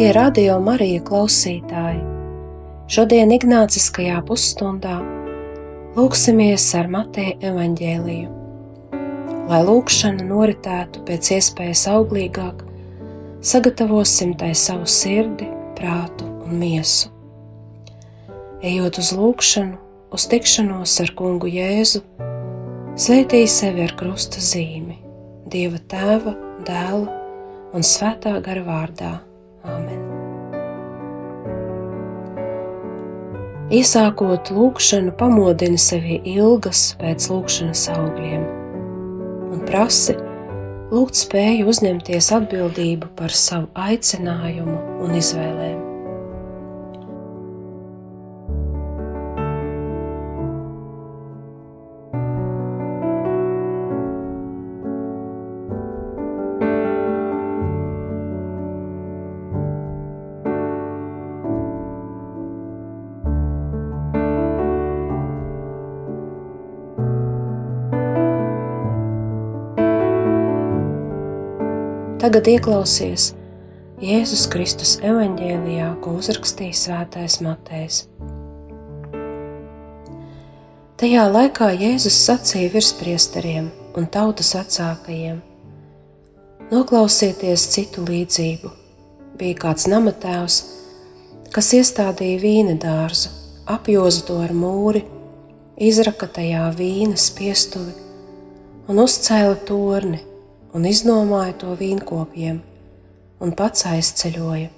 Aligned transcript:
Dārgie 0.00 0.14
radio 0.16 0.54
Marija 0.64 1.00
klausītāji! 1.04 1.98
Šodien 2.88 3.34
Ignāciskajā 3.34 4.22
pusstundā 4.24 4.94
lūksimies 5.92 6.64
ar 6.78 6.88
Mateja 6.88 7.34
evaņģēliju. 7.50 8.30
Lai 9.52 9.60
lūkšana 9.68 10.24
noritētu 10.24 11.04
pēc 11.04 11.30
iespējas 11.36 11.84
auglīgāk, 11.92 12.64
sagatavosim 13.44 14.32
tai 14.40 14.54
savu 14.56 14.88
sirdi, 14.88 15.52
prātu 15.76 16.32
un 16.46 16.56
miesu. 16.64 17.12
Ejot 18.64 19.04
uz 19.04 19.12
lūkšanu, 19.20 19.76
uz 20.16 20.30
tikšanos 20.32 21.00
ar 21.04 21.16
kungu 21.20 21.52
Jēzu, 21.60 22.06
sveitīja 22.96 23.56
sevi 23.60 23.84
ar 23.84 23.98
krusta 24.00 24.40
zīmi, 24.40 25.02
Dieva 25.44 25.88
tēva, 25.92 26.38
dēla 26.64 27.74
un 27.76 27.84
svētā 27.84 28.40
gara 28.40 28.64
vārdā 28.64 29.18
Āmen. 29.66 30.00
Iesākot 33.70 34.50
lūkšanu, 34.54 35.12
pamodini 35.18 35.78
sevi 35.78 36.18
ilgas 36.36 36.94
pēc 37.02 37.28
lūkšanas 37.30 37.84
augļiem 37.94 38.48
un 39.50 39.62
prasi 39.66 40.16
lūgt 40.90 41.20
spēju 41.20 41.68
uzņemties 41.70 42.32
atbildību 42.40 43.12
par 43.18 43.34
savu 43.34 43.70
aicinājumu 43.78 44.80
un 45.04 45.14
izvēlēm. 45.20 45.89
Tagad 72.20 72.50
ieklausies 72.52 73.30
Jēzus 74.04 74.42
Kristus 74.52 74.90
evanģēlijā, 75.00 75.86
ko 76.04 76.18
uzrakstīja 76.18 76.76
Svētais 76.76 77.38
Matejs. 77.40 78.02
Tajā 81.00 81.24
laikā 81.32 81.70
Jēzus 81.80 82.18
sacīja 82.26 82.74
virspriesteriem 82.74 83.72
un 83.96 84.10
tautas 84.12 84.52
vecākajiem: 84.58 85.40
Noklausieties 86.68 87.64
citu 87.72 88.04
līdzību. 88.04 88.76
Bija 89.40 89.62
kāds 89.64 89.88
namatēvs, 89.88 90.62
kas 91.56 91.74
iestādīja 91.80 92.44
vīna 92.44 92.76
dārzu, 92.84 93.32
apjoza 93.64 94.28
to 94.28 94.42
ar 94.44 94.52
mūri, 94.52 95.06
izraka 95.80 96.28
tajā 96.28 96.68
vīna 96.76 97.16
spiestuvi 97.16 97.96
un 98.92 99.06
uzcēla 99.08 99.56
torni 99.64 100.26
un 100.74 100.86
iznomāja 100.86 101.56
to 101.62 101.74
vīnkopiem, 101.78 102.60
un 103.40 103.54
pats 103.56 103.86
aizceļoja. 103.90 104.68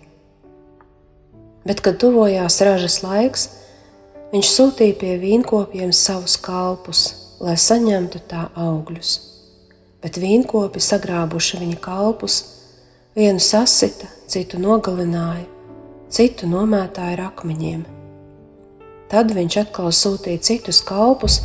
Bet, 1.67 1.83
kad 1.85 2.01
tuvojās 2.03 2.59
ražas 2.67 3.01
laiks, 3.05 3.49
viņš 4.33 4.49
sūtīja 4.57 4.99
pie 4.99 5.13
vīnkopiem 5.23 5.93
savus 5.95 6.39
kalpus, 6.41 7.05
lai 7.43 7.55
saņemtu 7.59 8.23
tā 8.31 8.49
augļus. 8.59 9.13
Bet 10.03 10.19
vīnkopi 10.19 10.83
sagrābuši 10.83 11.61
viņa 11.63 11.79
kalpus, 11.85 12.41
vienu 13.15 13.43
sasita, 13.43 14.09
citu 14.27 14.59
nogalināja, 14.59 15.47
citu 16.11 16.49
nomētāja 16.51 17.19
ar 17.19 17.27
akmeņiem. 17.29 17.85
Tad 19.13 19.31
viņš 19.37 19.59
atkal 19.61 19.93
sūtīja 19.93 20.43
citus 20.43 20.81
kalpus, 20.89 21.43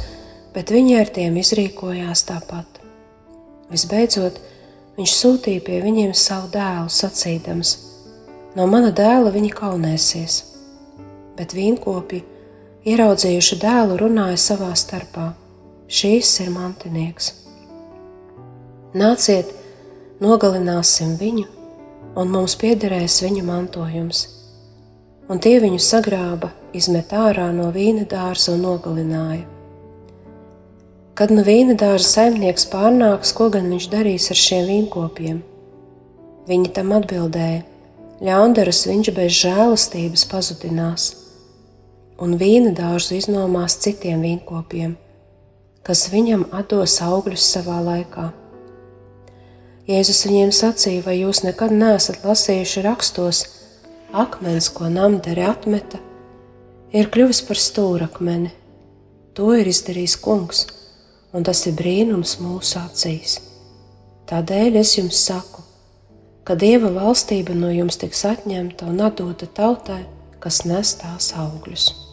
bet 0.56 0.72
viņi 0.74 0.98
ar 1.02 1.14
tiem 1.14 1.38
izrīkojās 1.38 2.24
tāpat. 2.30 2.77
Visbeidzot, 3.72 4.40
viņš 4.98 5.14
sūtīja 5.22 5.64
pie 5.66 5.82
viņiem 5.84 6.14
savu 6.16 6.48
dēlu, 6.54 6.92
sacīdams: 6.92 7.74
No 8.56 8.68
mana 8.72 8.94
dēla 8.96 9.34
viņi 9.36 9.52
kaunēsies. 9.54 10.38
Bet 11.38 11.54
vīnkopi, 11.54 12.22
ieraudzījuši 12.88 13.60
dēlu, 13.62 13.98
runāja 14.00 14.40
savā 14.40 14.72
starpā: 14.80 15.34
Šīs 15.88 16.32
ir 16.46 16.54
mantinieks. 16.56 17.34
Nāciet, 18.98 19.52
nogalināsim 20.24 21.18
viņu, 21.20 21.46
un 22.18 22.32
mums 22.32 22.56
piederēs 22.58 23.20
viņa 23.26 23.44
mantojums. 23.46 24.24
Un 25.28 25.44
tie 25.44 25.58
viņu 25.60 25.84
sagrāba, 25.84 26.54
izmet 26.74 27.12
ārā 27.12 27.52
no 27.52 27.68
vīna 27.76 28.08
dārza 28.08 28.56
un 28.56 28.64
nogalināja 28.64 29.57
Kad 31.18 31.32
nu 31.34 31.42
vīna 31.42 31.74
dārza 31.74 32.06
saimnieks 32.12 32.68
pārnāks, 32.70 33.32
ko 33.34 33.48
gan 33.50 33.72
viņš 33.74 33.86
darīs 33.90 34.28
ar 34.30 34.38
šiem 34.38 34.68
vīnkopiem? 34.70 35.40
Viņi 36.46 36.70
tam 36.76 36.92
atbildēja: 36.94 37.64
Ļaundaras 38.22 38.84
viņš 38.86 39.10
bez 39.16 39.40
žēlastības 39.40 40.28
pazudinās, 40.30 41.08
un 42.22 42.38
vīna 42.38 42.76
dārzu 42.78 43.18
iznomās 43.18 43.80
citiem 43.82 44.22
vīnkopiem, 44.28 44.94
kas 45.82 46.06
viņam 46.14 46.46
dos 46.70 47.00
augļus 47.02 47.50
savā 47.56 47.80
laikā. 47.90 48.30
Jēzus 49.90 50.22
viņiem 50.30 50.54
sacīja, 50.54 51.02
vai 51.02 51.18
jūs 51.24 51.42
nekad 51.48 51.74
neesat 51.74 52.22
lasījuši 52.30 52.86
rakstos, 52.86 53.44
akmens, 54.14 54.70
ko 54.70 54.86
namdari 54.86 55.50
atmeta, 55.50 55.98
ir 56.94 57.10
kļuvis 57.10 57.42
par 57.50 57.58
stūrakmeni. 57.58 58.54
To 59.34 59.56
ir 59.58 59.66
izdarījis 59.66 60.22
kungs 60.22 60.68
un 61.34 61.44
tas 61.48 61.66
ir 61.68 61.76
brīnums 61.80 62.38
mūsu 62.44 62.80
acīs. 62.82 63.38
Tādēļ 64.28 64.82
es 64.82 64.98
jums 64.98 65.22
saku, 65.28 65.64
ka 66.48 66.56
Dieva 66.56 66.92
valstība 66.96 67.56
no 67.56 67.72
jums 67.72 68.00
tiks 68.00 68.26
atņemta 68.28 68.88
un 68.88 69.04
atdota 69.04 69.48
tautai, 69.60 70.04
kas 70.44 70.64
nes 70.68 70.94
tās 71.00 71.34
augļus. 71.36 72.07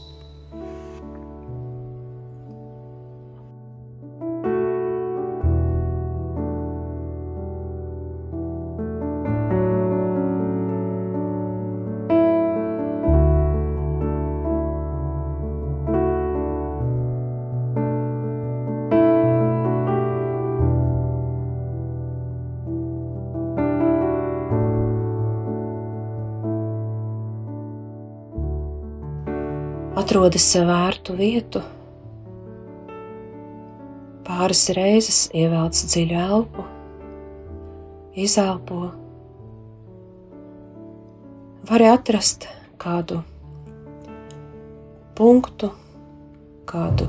Atrodi 30.05 30.37
sev 30.37 30.67
vērtu 30.69 31.15
vietu, 31.17 31.63
pāris 34.27 34.67
reizes 34.77 35.21
ievelc 35.33 35.79
dziļu 35.81 36.19
elpu, 36.21 36.65
izelpo. 38.21 38.83
Vari 41.71 41.89
atrast 41.89 42.45
kādu 42.77 43.23
punktu, 45.17 45.73
kādu 46.69 47.09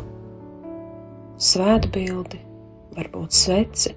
svētbildi, 1.51 2.39
varbūt 2.95 3.35
sveci 3.35 3.91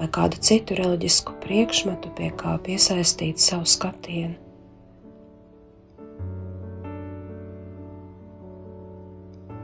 vai 0.00 0.10
kādu 0.10 0.42
citu 0.42 0.74
reliģisku 0.82 1.38
priekšmetu, 1.46 2.10
pie 2.18 2.34
kā 2.34 2.58
piesaistīt 2.66 3.38
savu 3.38 3.70
skatienu. 3.70 4.49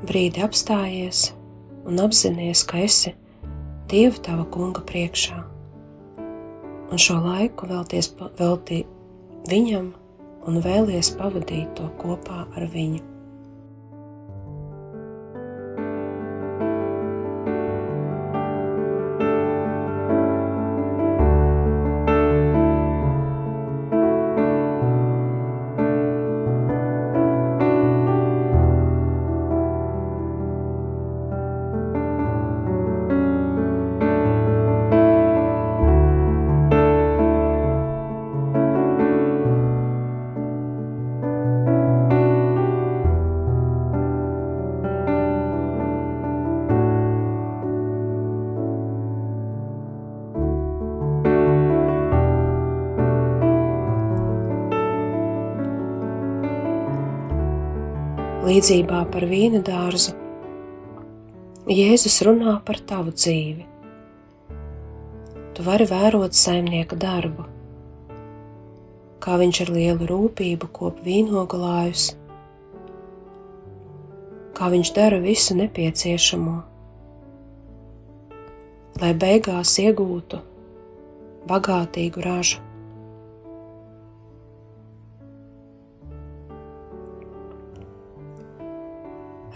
Brīdi 0.06 0.42
apstājies 0.44 1.30
un 1.86 2.00
apzinājies, 2.02 2.62
ka 2.66 2.82
esi 2.84 3.14
Dievu 3.90 4.18
tava 4.22 4.42
kunga 4.50 4.82
priekšā, 4.82 5.36
un 6.90 6.98
šo 6.98 7.20
laiku 7.22 7.68
velties 7.70 8.08
veltī 8.38 8.80
viņam 9.50 9.92
un 10.46 10.58
vēlies 10.62 11.12
pavadīt 11.18 11.74
to 11.78 11.86
kopā 12.00 12.44
ar 12.46 12.66
viņu. 12.72 13.15
Līdzībā 58.66 59.04
par 59.14 59.22
vīna 59.30 59.60
dārzu, 59.62 60.10
Jēzus 61.70 62.16
runā 62.26 62.56
par 62.66 62.80
tavu 62.82 63.12
dzīvi. 63.14 63.62
Tu 65.54 65.62
vari 65.62 65.86
vērot 65.86 66.34
saimnieka 66.34 66.98
darbu, 66.98 67.46
kā 69.22 69.38
viņš 69.38 69.62
ar 69.62 69.70
lielu 69.70 70.10
rūpību 70.10 70.70
kop 70.74 70.98
vīnogalājus, 71.06 72.08
kā 74.58 74.74
viņš 74.74 74.94
dara 74.98 75.22
visu 75.22 75.54
nepieciešamo, 75.62 76.58
lai 78.98 79.14
beigās 79.14 79.78
iegūtu 79.78 80.42
bagātīgu 81.46 82.26
ražu. 82.26 82.65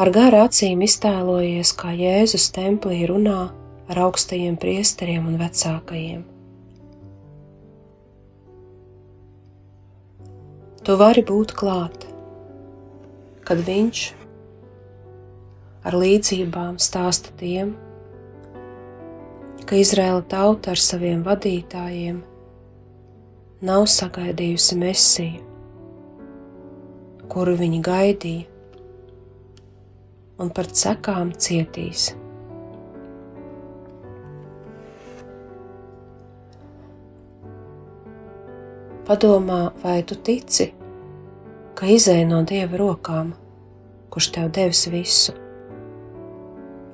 Ar 0.01 0.09
garu 0.15 0.39
acīm 0.47 0.81
iztēlojies, 0.87 1.75
kā 1.77 1.93
Jēzus 1.93 2.47
templī 2.57 3.03
runā 3.11 3.51
ar 3.91 3.99
augstajiem 4.07 4.57
priesteriem 4.61 5.27
un 5.29 5.37
vecākajiem. 5.41 6.23
Tu 10.81 10.97
vari 10.97 11.25
būt 11.29 11.53
klāt, 11.59 12.07
kad 13.45 13.61
viņš 13.67 14.05
ar 15.85 15.97
līdzībām 16.01 16.79
stāsta 16.81 17.35
tiem, 17.37 17.75
ka 19.69 19.77
Izraēla 19.77 20.25
tauta 20.33 20.73
ar 20.73 20.81
saviem 20.81 21.21
vadītājiem 21.27 22.23
nav 23.69 23.85
sagaidījusi 23.93 24.81
mesiju, 24.81 25.45
kuru 27.29 27.59
viņi 27.61 27.83
gaidīja 27.85 28.50
un 30.41 30.51
par 30.57 30.69
cekām 30.73 31.35
cietīs. 31.37 32.11
Padomā, 39.11 39.63
vai 39.83 40.01
tu 40.07 40.15
tici, 40.15 40.69
ka 41.75 41.89
izēj 41.91 42.25
no 42.31 42.45
Dieva 42.47 42.79
rokām, 42.79 43.33
kurš 44.11 44.29
tev 44.37 44.53
devis 44.55 44.85
visu, 44.93 45.35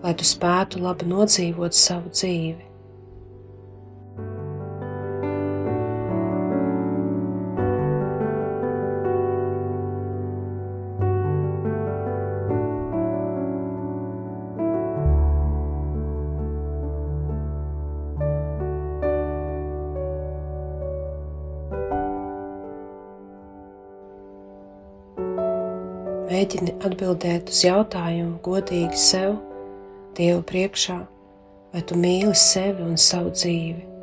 lai 0.02 0.14
tu 0.16 0.24
spētu 0.24 0.80
labi 0.80 1.10
nodzīvot 1.12 1.76
savu 1.76 2.14
dzīvi. 2.14 2.65
Mēģini 26.36 26.72
atbildēt 26.84 27.48
uz 27.48 27.62
jautājumu 27.64 28.34
godīgi 28.44 28.98
sev, 29.00 29.38
Dievu 30.18 30.42
priekšā, 30.44 30.96
vai 31.72 31.80
tu 31.88 31.96
mīli 31.96 32.34
sevi 32.36 32.84
un 32.84 32.98
savu 33.00 33.32
dzīvi. 33.32 33.95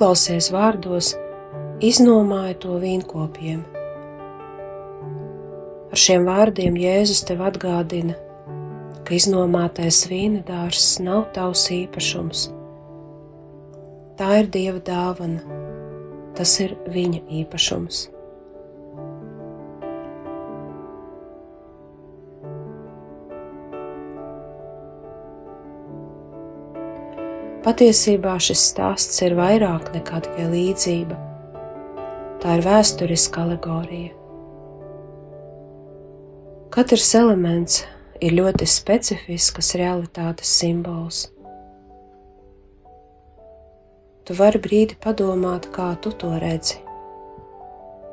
Ieklausies 0.00 0.46
vārdos, 0.48 1.10
iznomāja 1.84 2.54
to 2.62 2.78
vīnkopiem. 2.80 3.58
Ar 5.92 6.00
šiem 6.00 6.24
vārdiem 6.24 6.78
Jēzus 6.80 7.20
tev 7.28 7.42
atgādina, 7.44 8.14
ka 9.04 9.12
iznomātais 9.18 10.06
vīna 10.08 10.40
dārzs 10.48 11.02
nav 11.04 11.26
tavs 11.36 11.66
īpašums. 11.76 12.46
Tā 14.16 14.30
ir 14.40 14.48
Dieva 14.48 14.80
dāvana, 14.80 15.44
tas 16.32 16.56
ir 16.64 16.78
viņa 16.88 17.20
īpašums. 17.42 18.06
Patiesībā 27.60 28.38
šis 28.40 28.60
stāsts 28.70 29.18
ir 29.20 29.34
vairāk 29.36 29.90
nekā 29.92 30.22
tikai 30.24 30.46
līdzība. 30.48 31.18
Tā 32.40 32.54
ir 32.56 32.62
vēsturiska 32.64 33.42
alegorija. 33.42 34.14
Katrs 36.72 37.10
elements 37.20 37.82
ir 38.24 38.38
ļoti 38.38 38.64
specifisks 38.64 39.74
realitātes 39.76 40.54
simbols. 40.62 41.26
Tu 44.24 44.40
vari 44.40 44.64
brīdi 44.64 44.96
padomāt, 45.04 45.68
kā 45.74 45.92
tu 46.00 46.16
to 46.16 46.32
redzi, 46.40 46.80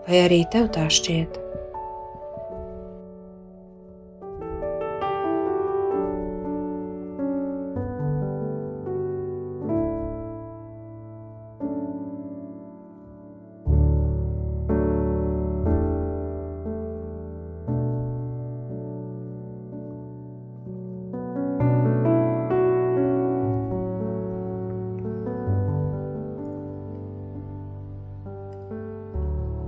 vai 0.10 0.26
arī 0.26 0.44
tev 0.52 0.74
tā 0.76 0.90
šķiet. 0.92 1.47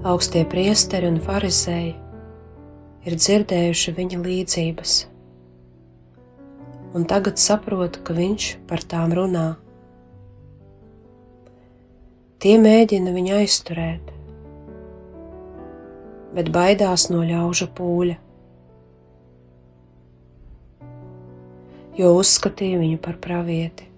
Augstie 0.09 0.41
priesteri 0.49 1.09
un 1.09 1.19
farizēji 1.21 1.91
ir 3.05 3.15
dzirdējuši 3.15 3.93
viņa 3.97 4.19
līdzības, 4.23 4.93
un 6.97 7.05
tagad 7.09 7.41
saprot, 7.41 7.99
ka 8.05 8.15
viņš 8.17 8.47
par 8.69 8.81
tām 8.89 9.13
runā. 9.17 9.47
Tie 12.39 12.55
mēģina 12.61 13.13
viņu 13.13 13.35
aizturēt, 13.41 14.13
bet 16.37 16.49
baidās 16.55 17.09
no 17.11 17.21
ļaužu 17.27 17.69
pūļa, 17.77 18.17
jo 21.99 22.15
uzskatīja 22.15 22.81
viņu 22.81 23.03
par 23.03 23.19
pravieti. 23.21 23.88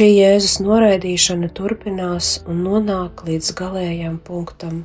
Šī 0.00 0.06
Jēzus 0.16 0.54
noraidīšana 0.64 1.50
turpinās 1.52 2.28
un 2.48 2.62
nonāk 2.64 3.18
līdz 3.26 3.48
galējam 3.52 4.14
punktam. 4.24 4.78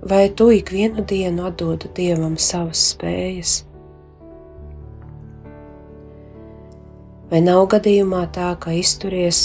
Vai 0.00 0.22
tu 0.32 0.46
ikvienu 0.56 1.04
dienu 1.10 1.44
atdod 1.50 1.84
Dievam 1.98 2.38
savas 2.40 2.86
spējas? 2.94 3.52
Vai 7.28 7.42
nav 7.44 7.66
gadījumā 7.74 8.22
tā, 8.38 8.54
ka 8.64 8.72
izturies 8.78 9.42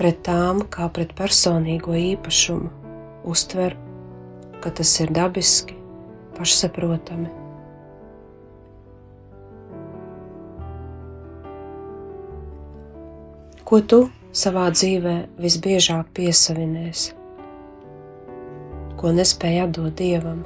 pret 0.00 0.24
tām 0.30 0.64
kā 0.72 0.88
pret 0.96 1.12
personīgo 1.20 1.92
īpašumu, 1.92 2.72
uztver, 3.28 3.76
ka 4.62 4.72
tas 4.74 4.94
ir 5.00 5.12
dabiski, 5.14 5.76
pašsaprotami? 6.38 7.30
Ko 13.68 13.84
tu 13.84 14.02
savā 14.32 14.70
dzīvē 14.72 15.16
visbiežāk 15.42 16.10
piesavinies? 16.16 17.12
ko 18.98 19.14
nespēja 19.14 19.68
atdot 19.68 19.94
dievam. 19.98 20.42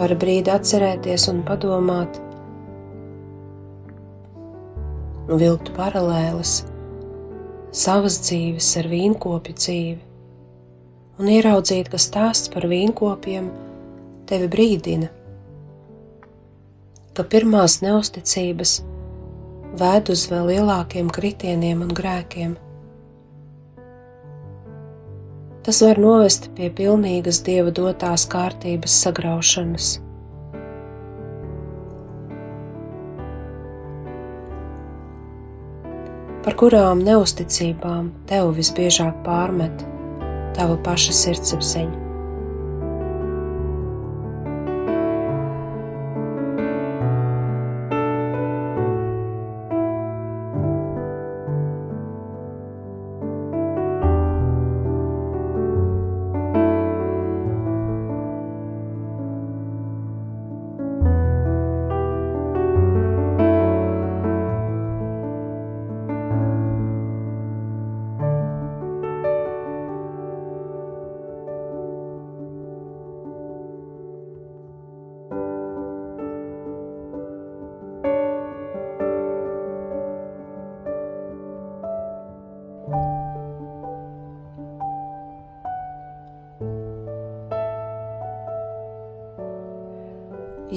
Var 0.00 0.14
brīdi 0.16 0.48
atcerēties 0.48 1.26
un 1.28 1.42
padomāt, 1.44 2.16
un 5.28 5.40
vilkt 5.42 5.74
paralēlas 5.76 6.62
savas 7.76 8.16
dzīves 8.24 8.70
ar 8.80 8.88
vīnkopju 8.90 9.56
dzīvi, 9.58 9.98
un 11.20 11.28
ieraudzīt, 11.34 11.90
ka 11.92 12.00
stāsts 12.00 12.48
par 12.54 12.64
vīnkopiem 12.70 13.50
tevi 14.30 14.48
brīdina, 14.50 15.10
ka 17.12 17.26
pirmās 17.28 17.82
neusticības 17.84 18.78
ved 19.84 20.10
uz 20.16 20.24
vēl 20.32 20.54
lielākiem 20.54 21.12
kritieniem 21.12 21.84
un 21.84 21.92
grēkiem. 21.94 22.56
Tas 25.64 25.80
var 25.84 26.00
novest 26.00 26.48
pie 26.56 26.70
pilnīgas 26.72 27.42
dieva 27.46 27.72
dotās 27.74 28.26
kārtības 28.30 28.96
sagraušanas. 29.04 29.96
Par 36.40 36.56
kurām 36.56 37.02
neusticībām 37.04 38.12
tev 38.30 38.54
visbiežāk 38.56 39.20
pārmet 39.26 39.84
tava 40.56 40.78
paša 40.86 41.12
sirdsapziņa? 41.18 41.99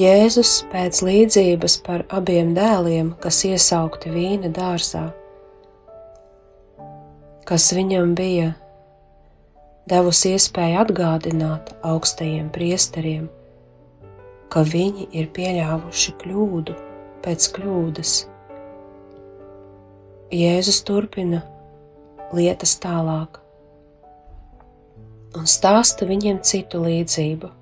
Jēzus 0.04 0.52
pēc 0.72 1.00
līdzības 1.06 1.76
par 1.86 2.02
abiem 2.12 2.50
dēliem, 2.58 3.14
kas 3.24 3.38
iesaukti 3.48 4.10
vīna 4.12 4.50
dārzā, 4.52 5.04
kas 7.48 7.68
viņam 7.78 8.12
bija 8.18 8.50
devusi 9.94 10.34
iespēju 10.34 10.82
atgādināt 10.82 11.72
augstajiem 11.88 12.50
priesteriem, 12.56 13.30
ka 14.52 14.66
viņi 14.74 15.08
ir 15.22 15.32
pieļāvuši 15.38 16.18
kļūdu 16.26 16.76
pēc 17.24 17.50
kļūdas. 17.56 18.18
Jēzus 20.34 20.84
turpina 20.90 21.46
lietas 22.36 22.76
tālāk 22.84 23.40
un 25.38 25.48
stāsta 25.50 26.10
viņiem 26.10 26.44
citu 26.44 26.84
līdzību 26.84 27.60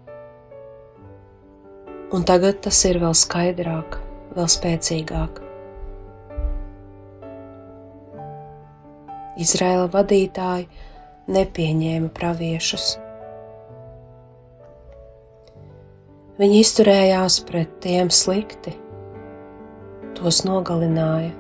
un 2.12 2.26
tagad 2.28 2.60
tas 2.66 2.80
ir 2.90 3.00
vēl 3.02 3.16
skaidrāk, 3.16 3.96
vēl 4.36 4.50
spēcīgāk. 4.52 5.40
Izraēla 9.42 9.88
vadītāji 9.94 10.68
nepieņēma 11.32 12.12
praviešus. 12.18 12.92
Viņi 16.42 16.60
izturējās 16.66 17.40
pret 17.48 17.74
tiem 17.84 18.10
slikti, 18.12 18.74
tos 20.18 20.42
nogalināja, 20.48 21.32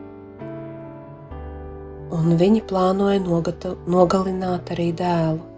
un 2.15 2.35
viņi 2.39 2.63
plānoja 2.69 3.21
nogalināt 3.21 4.71
arī 4.75 4.91
dēlu. 4.95 5.50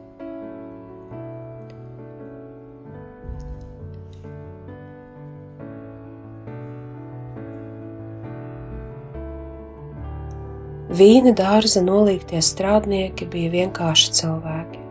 Vīna 10.94 11.32
dārza 11.34 11.82
nolīgtie 11.82 12.38
strādnieki 12.46 13.26
bija 13.26 13.50
vienkārši 13.50 14.12
cilvēki. 14.14 14.82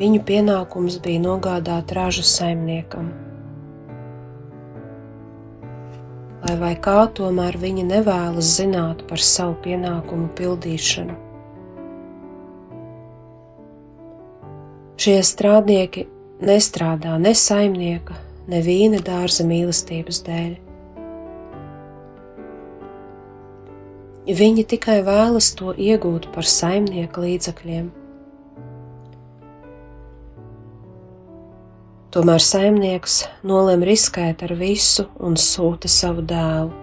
Viņu 0.00 0.24
pienākums 0.26 0.96
bija 1.04 1.22
nogādāt 1.22 1.94
ražu 1.94 2.24
saimniekam. 2.26 3.12
Lai 6.42 6.58
vai 6.58 6.74
kā, 6.82 6.98
tomēr 7.14 7.60
viņi 7.62 7.86
nevēlas 7.86 8.52
zināt 8.58 9.06
par 9.06 9.22
savu 9.22 9.54
pienākumu 9.62 10.32
pildīšanu. 10.38 11.18
Šie 14.98 15.20
strādnieki 15.22 16.08
nestrādā 16.42 17.20
ne 17.22 17.38
saimnieka, 17.38 18.18
ne 18.50 18.66
vīna 18.66 18.98
dārza 18.98 19.46
mīlestības 19.46 20.26
dēļ. 20.26 20.56
Viņi 24.28 24.66
tikai 24.68 24.98
vēlas 25.06 25.54
to 25.56 25.72
iegūt 25.72 26.26
par 26.34 26.44
saimnieka 26.44 27.22
līdzakļiem. 27.22 27.86
Tomēr 32.12 32.44
saimnieks 32.44 33.22
nolem 33.48 33.86
riskēt 33.88 34.44
ar 34.44 34.52
visu 34.60 35.06
un 35.24 35.40
sūta 35.40 35.88
savu 35.88 36.26
dēlu. 36.28 36.76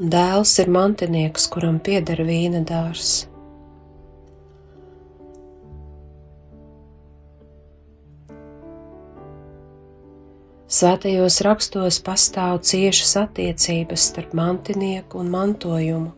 Dēls 0.00 0.58
ir 0.58 0.74
mantinieks, 0.74 1.46
kuram 1.54 1.78
pieder 1.78 2.24
vīna 2.26 2.64
dārs. 2.66 3.29
Svētajos 10.70 11.40
rakstos 11.42 11.96
pastāv 12.06 12.60
ciešas 12.62 13.16
attiecības 13.24 14.04
starp 14.12 14.36
mantinieku 14.38 15.18
un 15.18 15.32
mantojumu, 15.32 16.12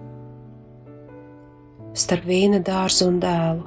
starp 1.96 2.26
vīna 2.28 2.60
dārzu 2.60 3.06
un 3.08 3.16
dēlu. 3.22 3.64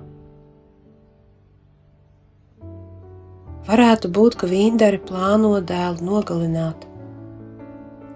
Varētu 3.66 4.14
būt, 4.14 4.38
ka 4.38 4.52
vīndari 4.52 5.02
plāno 5.10 5.56
dēlu 5.74 6.06
nogalināt, 6.06 6.86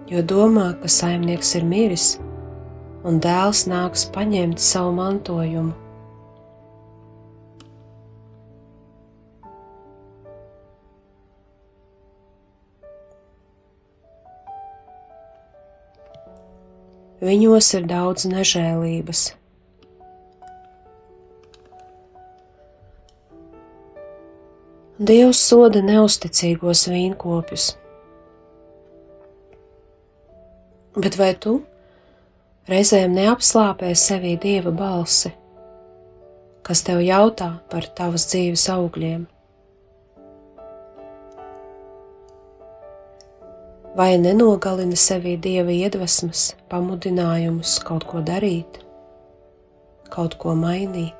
jo 0.06 0.22
domā, 0.22 0.70
ka 0.78 0.86
saimnieks 0.86 1.56
ir 1.58 1.66
miris 1.66 2.08
un 3.02 3.18
dēls 3.18 3.66
nāks 3.66 4.06
paņemt 4.14 4.62
savu 4.62 4.94
mantojumu. 5.02 5.89
Viņos 17.20 17.66
ir 17.76 17.84
daudz 17.84 18.24
nežēlības. 18.30 19.26
Dievs 25.00 25.40
soda 25.40 25.82
neusticīgos 25.84 26.86
vīnkopjus. 26.92 27.66
Bet 30.96 31.16
vai 31.20 31.34
tu 31.40 31.58
reizēm 32.68 33.12
neapslāpē 33.16 33.92
sevī 33.96 34.34
dieva 34.40 34.72
balsi, 34.76 35.32
kas 36.64 36.84
tev 36.88 37.04
jautā 37.04 37.50
par 37.72 37.88
tavas 38.00 38.28
dzīves 38.32 38.64
augļiem? 38.72 39.28
Vai 43.96 44.14
nenogalina 44.18 44.96
sevī 44.98 45.36
dieva 45.42 45.72
iedvesmas, 45.74 46.50
pamudinājumus 46.70 47.78
kaut 47.86 48.06
ko 48.10 48.22
darīt, 48.24 48.80
kaut 50.14 50.36
ko 50.40 50.54
mainīt. 50.58 51.19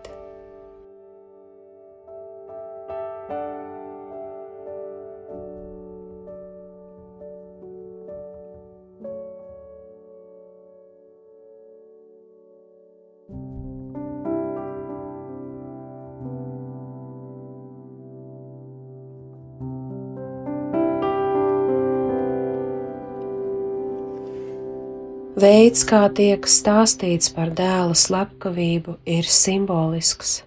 Veids, 25.40 25.86
kā 25.88 26.02
tiek 26.12 26.44
stāstīts 26.44 27.30
par 27.32 27.52
dēla 27.56 27.94
slepkavību, 27.96 28.98
ir 29.08 29.24
simbolisks. 29.24 30.40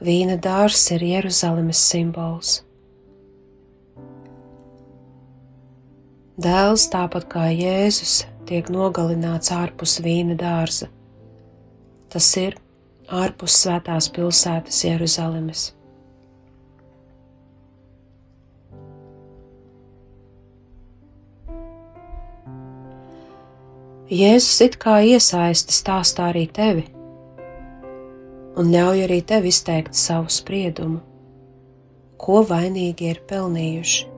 Vīna 0.00 0.38
dārzs 0.40 0.86
ir 0.94 1.04
Jeruzalemes 1.04 1.82
simbols. 1.90 2.52
Dēls, 6.40 6.86
tāpat 6.94 7.26
kā 7.34 7.50
Jēzus, 7.52 8.22
tiek 8.48 8.70
nogalināts 8.72 9.52
ārpus 9.52 9.98
vīna 10.00 10.38
dārza. 10.40 10.88
Tas 12.08 12.30
ir 12.40 12.56
ārpus 13.12 13.58
svētās 13.60 14.08
pilsētas 14.14 14.80
Jeruzalemes. 14.86 15.66
Jēzus 24.10 24.56
it 24.64 24.74
kā 24.82 24.96
iesaisti 25.06 25.70
stāstā 25.70 26.32
arī 26.32 26.48
tevi 26.50 26.82
un 28.58 28.72
ļauj 28.72 29.04
arī 29.04 29.20
tev 29.22 29.44
izteikt 29.46 29.94
savu 29.94 30.26
spriedumu, 30.34 30.98
ko 32.18 32.40
vainīgi 32.48 33.06
ir 33.12 33.20
pelnījuši. 33.30 34.08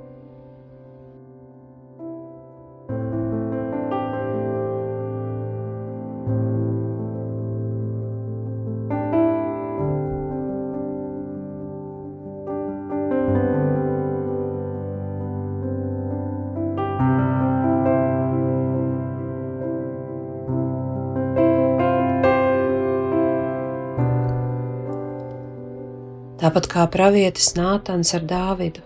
Tāpat 26.53 26.67
kā 26.69 26.83
pravietis 26.93 27.55
Nātans 27.57 28.11
ar 28.12 28.27
Dāvidu, 28.29 28.83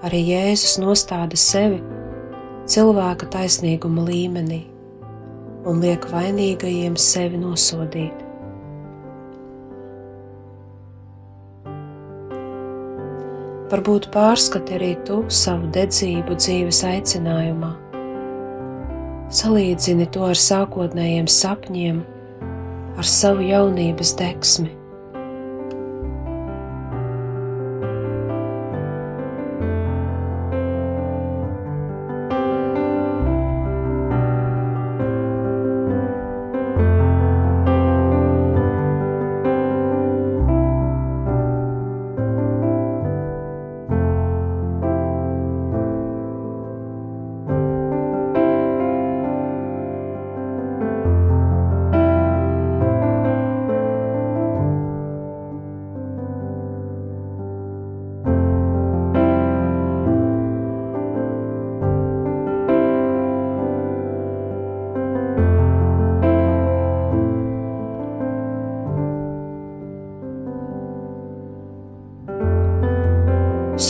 arī 0.00 0.20
Jēzus 0.30 0.78
nostāda 0.80 1.36
sevi 1.36 1.82
cilvēka 2.72 3.28
taisnīguma 3.34 4.06
līmenī 4.06 4.62
un 5.68 5.84
liek 5.84 6.08
vainīgajiem 6.08 6.96
sevi 6.96 7.42
nosodīt. 7.42 8.24
Varbūt 13.76 14.08
pārskati 14.16 14.80
arī 14.80 14.94
tu 15.04 15.20
savu 15.28 15.68
dedzību 15.76 16.40
dzīves 16.40 16.80
aicinājumā. 16.94 17.74
Salīdzini 19.28 20.08
to 20.16 20.32
ar 20.32 20.44
sākotnējiem 20.48 21.28
sapņiem, 21.28 22.04
ar 22.96 23.16
savu 23.20 23.50
jaunības 23.52 24.16
deksmi. 24.24 24.79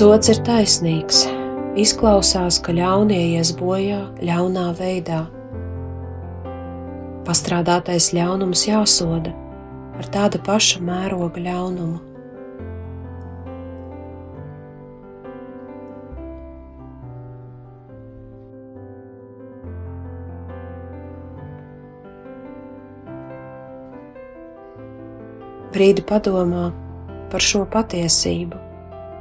Sots 0.01 0.31
ir 0.33 0.39
taisnīgs. 0.41 1.27
Izklausās, 1.77 2.57
ka 2.65 2.73
ļaunie 2.73 3.19
ies 3.35 3.51
bojā 3.53 3.99
ļaunā 4.25 4.71
veidā. 4.79 5.19
Pastrādātais 7.27 8.07
ļaunums 8.17 8.63
jāsoda 8.65 9.35
ar 10.01 10.09
tāda 10.15 10.41
paša 10.47 10.81
mēroga 10.89 11.43
ļaunumu. 11.45 12.01
Brīdi 25.77 26.09
padomā 26.09 26.71
par 27.29 27.49
šo 27.51 27.67
patiesību 27.77 28.60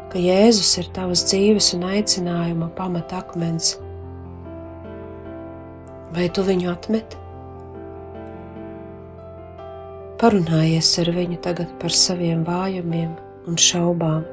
ka 0.09 0.21
Jēzus 0.21 0.71
ir 0.81 0.89
tavas 0.95 1.21
dzīves 1.29 1.73
un 1.77 1.85
aicinājuma 1.91 2.71
pamatakmens. 2.77 3.75
Vai 6.15 6.25
tu 6.33 6.41
viņu 6.47 6.71
atmet? 6.71 7.13
Parunājies 10.19 10.89
ar 11.03 11.13
viņu 11.15 11.37
tagad 11.45 11.69
par 11.79 11.93
saviem 11.95 12.41
vājumiem 12.47 13.13
un 13.47 13.61
šaubām. 13.61 14.25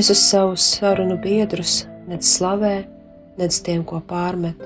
Jēzus 0.00 0.20
savus 0.30 0.64
sarunu 0.78 1.18
biedrus 1.20 1.82
nec 2.08 2.24
slavē, 2.24 2.86
nec 3.36 3.56
tiem, 3.60 3.82
ko 3.84 3.98
pārmet. 4.00 4.62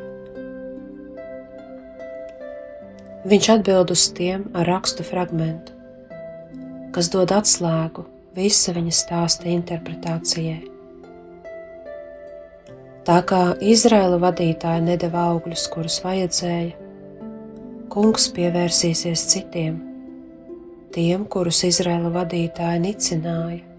Viņš 3.33 3.49
atbild 3.57 3.91
uz 3.91 4.05
tiem 4.15 4.45
ar 4.55 4.71
rakstu 4.71 5.03
fragmentu, 5.03 5.75
kas 6.95 7.11
dod 7.11 7.35
atslēgu 7.35 8.07
visa 8.39 8.77
viņa 8.79 8.95
stāsta 9.01 9.51
interpretācijai. 9.57 10.61
Tā 13.03 13.19
kā 13.27 13.43
Izraela 13.75 14.23
vadītāja 14.29 14.87
nedeva 14.87 15.27
augļus, 15.33 15.67
kurus 15.75 15.99
vajadzēja, 16.07 16.79
kungs 17.91 18.31
pievērsīsies 18.39 19.29
citiem, 19.35 19.83
tiem, 20.95 21.27
kurus 21.27 21.67
Izraela 21.67 22.15
vadītāja 22.23 22.79
nicināja. 22.87 23.74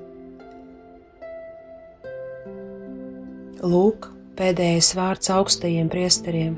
Lūk, 3.65 4.09
pēdējais 4.37 4.91
vārds 4.97 5.31
augstajiem 5.33 5.87
priesteriem. 5.89 6.57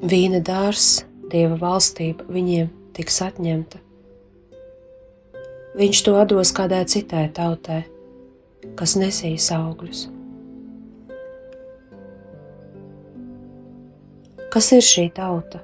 Vīna 0.00 0.40
dārs, 0.44 1.04
dieva 1.32 1.56
valstība 1.60 2.26
viņiem 2.32 2.68
tiks 2.96 3.22
atņemta. 3.24 3.80
Viņš 5.80 6.04
to 6.04 6.18
dos 6.28 6.52
kādai 6.56 6.82
citai 6.90 7.28
tautai 7.32 7.84
kas 8.76 8.96
nesīs 8.98 9.48
augļus. 9.54 10.06
Kas 14.50 14.70
ir 14.74 14.84
šī 14.84 15.06
tauta? 15.14 15.62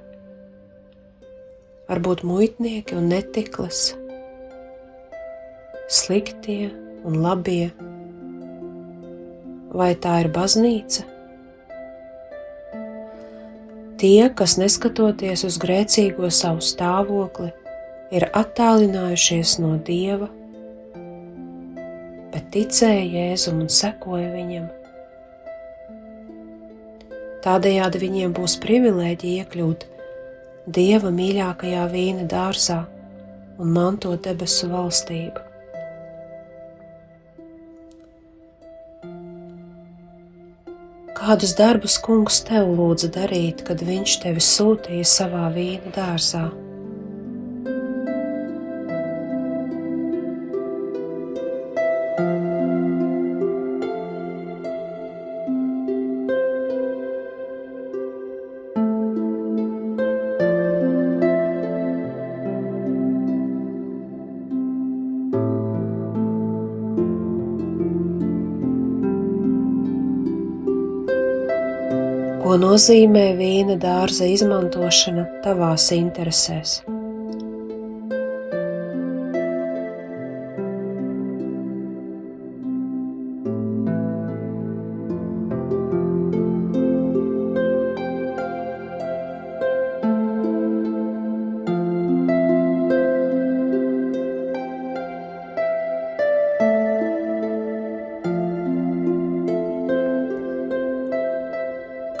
Varbūt 1.87 2.23
muitnieki 2.27 2.97
un 2.97 3.09
netiklas, 3.11 3.93
sliktie 5.91 6.71
un 7.07 7.19
labie, 7.23 7.69
vai 9.77 9.93
tā 9.95 10.17
ir 10.23 10.31
baznīca? 10.33 11.05
Tie, 13.97 14.29
kas 14.37 14.57
neskatoties 14.61 15.45
uz 15.47 15.57
grēcīgo 15.61 16.29
savu 16.33 16.61
stāvokli, 16.61 17.53
ir 18.13 18.27
attālinājušies 18.37 19.57
no 19.63 19.77
dieva 19.85 20.29
bet 22.37 22.51
ticēja 22.53 23.05
Jēzum 23.09 23.63
un 23.63 23.69
sekoja 23.73 24.27
viņam. 24.29 24.67
Tādējādi 27.41 28.01
viņiem 28.03 28.35
būs 28.37 28.57
privilēģija 28.61 29.45
iekļūt 29.45 29.87
Dieva 30.77 31.09
mīļākajā 31.15 31.85
vīna 31.93 32.27
dārzā 32.29 32.81
un 33.57 33.71
mantot 33.73 34.21
debesu 34.25 34.67
valstību. 34.69 35.46
Kādus 41.27 41.57
darbus 41.59 41.97
kungs 41.99 42.37
tev 42.47 42.69
lūdza 42.77 43.09
darīt, 43.11 43.65
kad 43.67 43.81
viņš 43.83 44.13
tevi 44.23 44.39
sūtīja 44.39 45.09
savā 45.11 45.49
vīna 45.51 45.91
dārzā? 45.91 46.45
Ko 72.57 72.61
nozīmē 72.63 73.23
vīna 73.37 73.75
dārza 73.77 74.25
izmantošana 74.33 75.27
tavās 75.43 75.91
interesēs? 75.93 76.71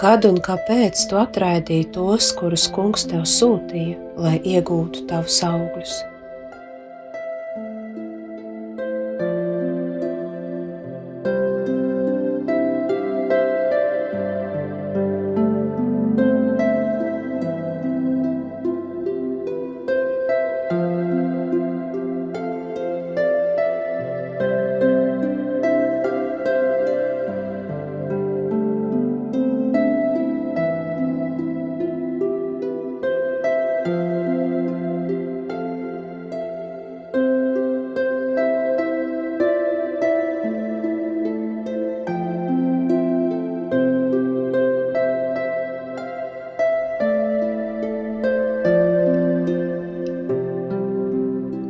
Kad 0.07 0.23
un 0.23 0.37
kāpēc 0.39 1.01
tu 1.11 1.17
atraidīji 1.19 1.89
tos, 1.91 2.29
kurus 2.37 2.69
kungs 2.71 3.03
tev 3.11 3.25
sūtīja, 3.27 3.97
lai 4.23 4.37
iegūtu 4.39 5.03
tavus 5.09 5.41
augļus? 5.43 5.97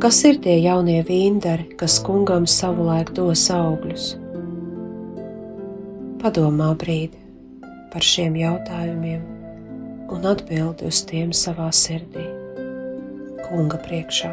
Kas 0.07 0.21
ir 0.23 0.37
tie 0.39 0.53
jaunie 0.63 1.01
vīndari, 1.03 1.65
kas 1.75 1.97
kungam 1.99 2.45
savulaik 2.47 3.09
dos 3.17 3.41
augļus? 3.51 4.05
Padomā 6.21 6.69
brīdi 6.79 7.19
par 7.91 8.07
šiem 8.07 8.39
jautājumiem 8.39 10.07
un 10.15 10.31
atbildi 10.31 10.87
uz 10.87 11.03
tiem 11.11 11.35
savā 11.35 11.67
sirdī, 11.75 12.23
kunga 13.49 13.83
priekšā. 13.83 14.31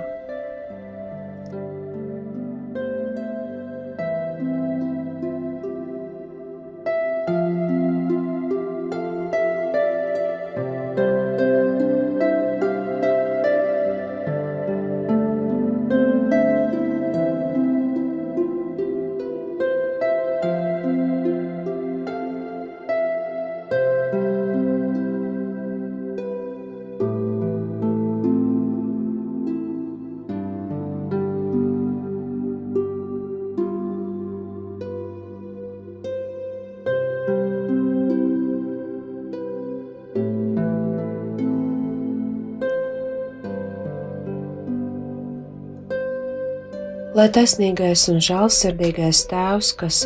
Lai 47.15 47.29
taisnīgais 47.31 48.09
un 48.11 48.19
žēlsirdīgais 48.27 49.21
Tēvs, 49.31 49.71
kas 49.79 50.01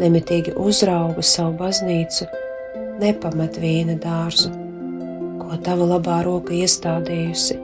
nemitīgi 0.00 0.56
uzrauga 0.58 1.22
savu 1.22 1.54
baznīcu, 1.60 2.26
nepamet 2.98 3.60
vīna 3.62 3.94
dārzu, 4.02 4.50
ko 5.38 5.58
tava 5.62 5.86
labā 5.94 6.18
roka 6.26 6.56
iestādījusi. 6.58 7.60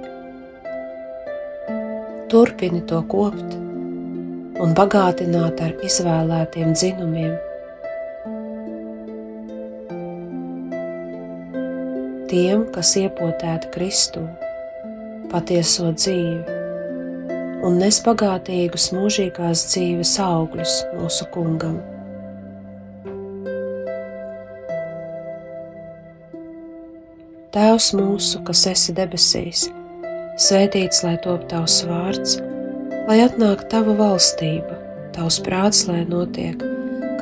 Turpini 2.31 2.85
to 2.91 3.03
kopt 3.11 3.59
un 4.63 4.79
bagātināt 4.79 5.59
ar 5.67 5.75
izvēlētiem 5.83 6.73
dzinumiem. 6.79 7.35
Tiem, 12.31 12.67
kas 12.75 12.95
iepotēti 13.03 13.75
Kristū, 13.75 14.23
patieso 15.31 15.91
dzīvi 15.95 16.54
un 17.65 17.79
nes 17.81 17.97
bagātīgus 18.05 18.91
mūžīgās 18.93 19.63
dzīves 19.71 20.15
augļus 20.21 20.75
mūsu 20.99 21.27
kungam. 21.33 21.79
Tēvs 27.55 27.93
mūsu, 27.97 28.43
kas 28.45 28.65
esi 28.73 28.93
debesīs, 28.97 29.69
svētīts 30.43 31.05
lai 31.07 31.15
top 31.25 31.47
tavs 31.49 31.79
vārds, 31.89 32.37
lai 33.09 33.21
atnāk 33.25 33.65
tava 33.73 33.95
valstība, 33.97 34.77
tavs 35.17 35.39
prāts, 35.47 35.85
lai 35.89 36.03
notiek 36.11 36.61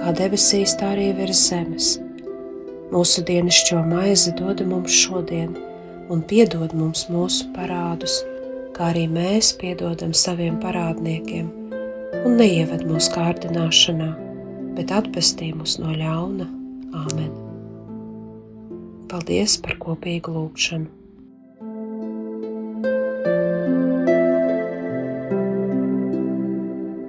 kā 0.01 0.15
debesīs, 0.19 0.75
tā 0.81 0.95
arī 0.97 1.13
virs 1.21 1.45
zemes. 1.53 1.93
Mūsu 2.91 3.23
dienascho 3.29 3.85
maizi 3.87 4.35
dod 4.41 4.65
mums 4.67 4.97
šodien, 5.05 5.55
un 6.11 6.25
piedod 6.27 6.75
mums 6.75 7.07
mūsu 7.13 7.53
parādus, 7.55 8.23
kā 8.77 8.91
arī 8.93 9.05
mēs 9.11 9.53
piedodam 9.61 10.15
saviem 10.17 10.59
parādniekiem, 10.63 11.51
un 12.25 12.37
neieved 12.41 12.85
mūsu 12.89 13.13
kārdināšanā, 13.15 14.09
bet 14.77 14.95
atpestī 14.95 15.53
mūs 15.57 15.79
no 15.83 15.93
ļauna. 15.97 16.49
Āmen! 17.03 17.31
Paldies 19.13 19.59
par 19.61 19.77
kopīgu 19.81 20.35
lūgšanu! 20.37 20.89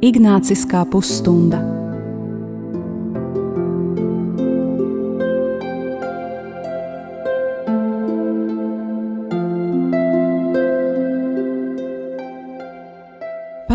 Ignāciskā 0.04 0.84
pusstunda. 0.92 1.62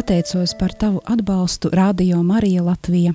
Pateicos 0.08 0.54
par 0.54 0.72
tavu 0.72 1.00
atbalstu 1.04 1.68
Radio 1.72 2.22
Marija 2.22 2.62
Latvija 2.62 3.12